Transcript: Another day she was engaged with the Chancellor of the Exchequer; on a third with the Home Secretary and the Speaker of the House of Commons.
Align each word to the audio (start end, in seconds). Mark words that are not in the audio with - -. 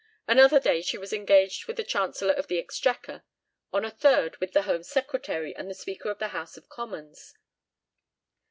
Another 0.27 0.59
day 0.59 0.81
she 0.81 0.97
was 0.97 1.13
engaged 1.13 1.67
with 1.67 1.77
the 1.77 1.83
Chancellor 1.83 2.33
of 2.33 2.47
the 2.47 2.57
Exchequer; 2.57 3.21
on 3.71 3.85
a 3.85 3.91
third 3.91 4.35
with 4.37 4.51
the 4.51 4.63
Home 4.63 4.81
Secretary 4.81 5.55
and 5.55 5.69
the 5.69 5.75
Speaker 5.75 6.09
of 6.09 6.17
the 6.17 6.29
House 6.29 6.57
of 6.57 6.67
Commons. 6.69 7.35